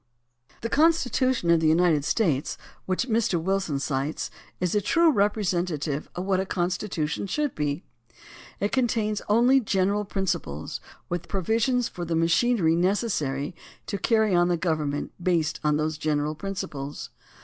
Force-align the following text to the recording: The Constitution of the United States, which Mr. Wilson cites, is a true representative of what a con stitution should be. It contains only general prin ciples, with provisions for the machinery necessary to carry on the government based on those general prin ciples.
The 0.61 0.69
Constitution 0.69 1.51
of 1.51 1.59
the 1.59 1.67
United 1.67 2.03
States, 2.05 2.57
which 2.87 3.07
Mr. 3.07 3.39
Wilson 3.39 3.77
cites, 3.77 4.31
is 4.59 4.73
a 4.73 4.81
true 4.81 5.11
representative 5.11 6.09
of 6.15 6.25
what 6.25 6.39
a 6.39 6.45
con 6.47 6.69
stitution 6.69 7.29
should 7.29 7.53
be. 7.53 7.83
It 8.59 8.71
contains 8.71 9.21
only 9.29 9.59
general 9.59 10.03
prin 10.05 10.25
ciples, 10.25 10.79
with 11.07 11.27
provisions 11.27 11.87
for 11.87 12.03
the 12.03 12.15
machinery 12.15 12.75
necessary 12.75 13.53
to 13.85 13.99
carry 13.99 14.33
on 14.33 14.47
the 14.47 14.57
government 14.57 15.11
based 15.21 15.59
on 15.63 15.77
those 15.77 15.99
general 15.99 16.33
prin 16.33 16.55
ciples. 16.55 17.09